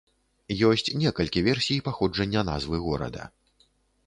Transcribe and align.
Ёсць 0.69 0.87
некалькі 1.01 1.43
версій 1.49 1.77
паходжання 1.89 2.41
назвы 2.51 2.81
горада. 2.89 3.31